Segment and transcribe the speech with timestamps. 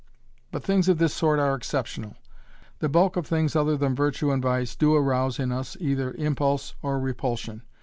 [0.51, 2.15] But things of this sort are exceptional.
[2.79, 6.73] The bulk of things other than virtue and vice do arouse in us either impulse
[6.81, 7.61] or repulsion.